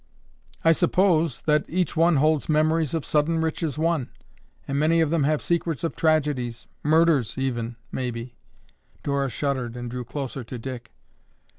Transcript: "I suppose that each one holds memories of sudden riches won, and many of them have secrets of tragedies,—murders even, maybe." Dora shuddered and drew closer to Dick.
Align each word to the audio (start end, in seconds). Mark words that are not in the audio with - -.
"I 0.65 0.71
suppose 0.71 1.43
that 1.43 1.63
each 1.69 1.95
one 1.95 2.15
holds 2.15 2.49
memories 2.49 2.95
of 2.95 3.05
sudden 3.05 3.37
riches 3.37 3.77
won, 3.77 4.09
and 4.67 4.79
many 4.79 4.99
of 4.99 5.11
them 5.11 5.25
have 5.25 5.43
secrets 5.43 5.83
of 5.83 5.95
tragedies,—murders 5.95 7.37
even, 7.37 7.75
maybe." 7.91 8.35
Dora 9.03 9.29
shuddered 9.29 9.77
and 9.77 9.91
drew 9.91 10.03
closer 10.03 10.43
to 10.43 10.57
Dick. 10.57 10.91